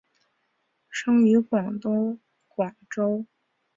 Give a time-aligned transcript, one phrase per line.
[0.89, 3.27] 生于广东广州。